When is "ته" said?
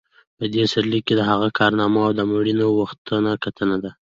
3.07-3.33